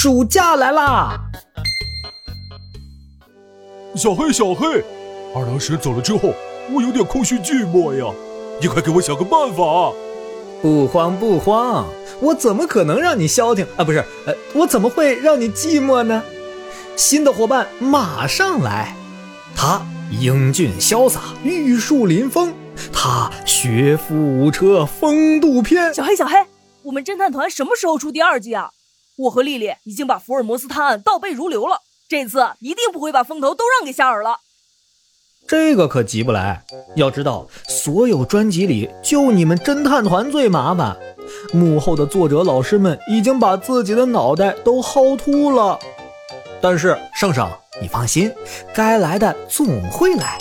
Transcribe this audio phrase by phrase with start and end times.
[0.00, 1.18] 暑假来啦！
[3.96, 4.84] 小黑，小黑，
[5.34, 6.32] 二郎神走了之后，
[6.72, 8.14] 我有点空虚寂寞呀，
[8.60, 9.92] 你快给我想个办法！
[10.62, 11.84] 不慌不慌，
[12.20, 13.82] 我怎么可能让你消停啊？
[13.82, 16.22] 不是，呃，我怎么会让你寂寞呢？
[16.94, 18.94] 新的伙伴马上来，
[19.56, 22.52] 他英俊潇洒，玉树临风；
[22.92, 25.92] 他学富五车，风度翩。
[25.92, 26.36] 小黑，小黑，
[26.84, 28.70] 我们侦探团什么时候出第二季啊？
[29.18, 34.38] 我和丽丽已经把福尔摩斯探案倒背如流了，这次一定不会把风头都让给夏尔了。
[35.48, 36.62] 这个可急不来，
[36.94, 40.96] 要知道，所有专辑里就你们侦探团最麻烦，
[41.52, 45.76] 幕后的作者老师们已经把自己的脑袋都薅秃了。
[46.60, 47.50] 但是圣圣，
[47.82, 48.32] 你放心，
[48.72, 50.38] 该来的总会来。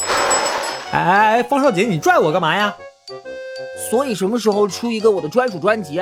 [0.92, 2.76] 哎哎哎，方少杰，你拽我干嘛呀？
[3.90, 6.00] 所以什么时候出一个我的专属专辑？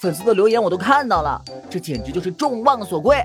[0.00, 3.16] 粉丝的留言我都看到了，这简直就是众望所归。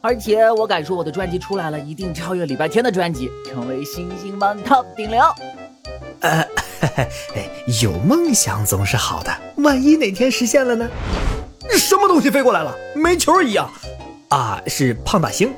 [0.00, 5.20] 而且我敢说，我的专辑出来了，一定超越礼拜天的专辑，成为新星榜 top 顶流。
[6.20, 6.46] 呃，
[7.82, 10.88] 有梦想总是好的，万一哪天实现了呢？
[11.78, 12.76] 什么东西飞过来了？
[12.94, 13.70] 煤球一样。
[14.28, 15.52] 啊，是胖大星。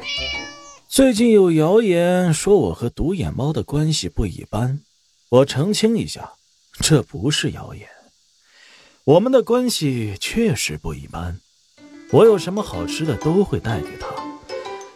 [0.89, 4.81] 最近有谣言说我和独眼猫的关系不一般，
[5.29, 6.33] 我澄清一下，
[6.81, 7.87] 这不是谣言。
[9.05, 11.39] 我们的关系确实不一般。
[12.13, 14.07] 我有什么好吃的都会带给他，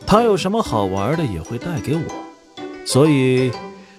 [0.06, 2.02] 他有什么好玩的也会带给我，
[2.86, 3.50] 所以，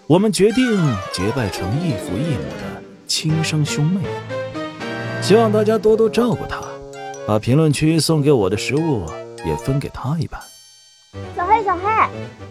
[0.06, 0.66] 我们决定
[1.12, 4.02] 结拜成异父异母的亲生兄妹。
[5.22, 6.62] 希望大家多多照顾他，
[7.28, 9.06] 把评论区送给我的食物。
[9.46, 10.42] 也分给他一半。
[11.34, 11.84] 小黑，小黑，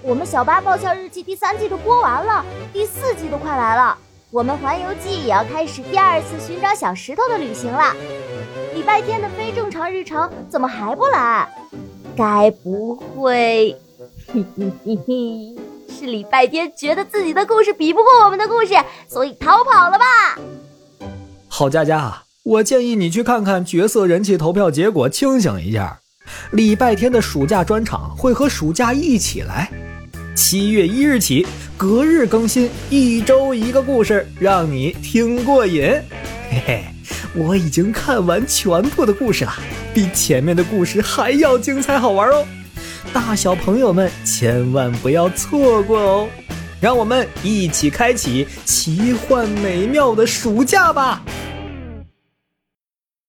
[0.02, 3.98] 我们小八爆笑日记第三季都播完了，第四季都快来了，
[4.32, 7.94] 我们环游记也要开始第二次寻找小石头的旅行了。
[8.74, 11.48] 礼拜天的非正常日程怎么还不来？
[12.16, 13.76] 该不会，
[14.26, 15.56] 嘿嘿嘿嘿，
[15.88, 18.74] 是礼拜天觉得自己的故事比不过我们的故事，
[19.06, 20.04] 所以逃跑了吧？
[21.48, 26.00] 郝佳佳，我建议你去看看角色人气投票结果，清醒一下。
[26.50, 29.70] 礼拜天的暑假专场会和暑假一起来，
[30.36, 31.46] 七月一日起
[31.78, 35.82] 隔日更新，一周一个故事，让你听过瘾。
[36.50, 36.84] 嘿嘿，
[37.34, 39.54] 我已经看完全部的故事了，
[39.94, 42.46] 比前面的故事还要精彩好玩哦！
[43.14, 46.28] 大小朋友们千万不要错过哦！
[46.82, 51.22] 让我们一起开启奇幻美妙的暑假吧！